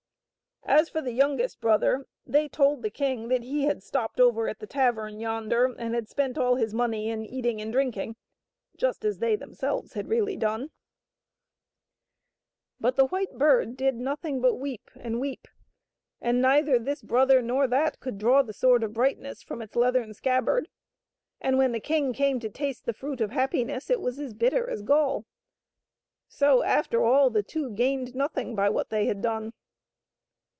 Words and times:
As 0.63 0.87
for 0.89 1.01
the 1.01 1.11
youngest 1.11 1.59
brother, 1.59 2.07
they 2.25 2.47
told 2.47 2.81
the 2.81 2.91
king 2.91 3.27
that 3.29 3.41
he 3.43 3.63
had 3.63 3.81
stopped 3.83 4.21
over 4.21 4.47
at 4.47 4.59
the 4.59 4.67
tavern 4.67 5.19
yonder, 5.19 5.75
and 5.77 5.93
had 5.95 6.07
spent 6.07 6.37
all 6.37 6.55
his 6.55 6.73
money 6.73 7.09
in 7.09 7.25
eating 7.25 7.59
and 7.59 7.73
drinking, 7.73 8.15
just 8.77 9.03
as 9.03 9.17
they 9.17 9.35
themselves 9.35 9.93
had 9.93 10.07
really 10.07 10.37
done. 10.37 10.69
garbf 12.81 12.91
nsate 12.91 12.91
anb 12.91 12.91
onip 12.91 12.91
ont 12.91 12.91
bnotoet^ 12.91 12.91
^ 12.91 12.91
tm 12.91 12.91
* 12.91 12.91
I20 12.91 12.95
THE 12.95 12.95
WHITE 12.95 12.95
BIRD. 12.95 12.95
But 12.95 12.95
the 12.95 13.05
White 13.07 13.37
Bird 13.37 13.77
did 13.77 13.95
nothing 13.95 14.39
but 14.41 14.55
weep 14.55 14.91
and 14.95 15.19
weep, 15.19 15.47
and 16.21 16.41
neither 16.41 16.79
this 16.79 17.01
brother 17.01 17.41
nor 17.41 17.67
that 17.67 17.99
could 17.99 18.17
draw 18.19 18.41
the 18.43 18.53
Sword 18.53 18.83
of 18.83 18.93
Brightness 18.93 19.41
from 19.43 19.61
its 19.63 19.75
leathern 19.75 20.13
scabbard. 20.13 20.69
And 21.41 21.57
when 21.57 21.71
the 21.73 21.81
king 21.81 22.13
came 22.13 22.39
to 22.39 22.49
taste 22.49 22.85
the 22.85 22.93
Fruit 22.93 23.19
of 23.19 23.31
Happiness, 23.31 23.89
it 23.89 23.99
was 23.99 24.19
as 24.19 24.33
bitter 24.35 24.69
as 24.69 24.83
gall. 24.83 25.25
So, 26.29 26.61
after 26.63 27.03
all, 27.03 27.29
the 27.31 27.43
two 27.43 27.71
gained 27.71 28.15
nothing 28.15 28.55
by 28.55 28.69
what 28.69 28.89
they 28.89 29.07
had 29.07 29.21
done. 29.23 29.51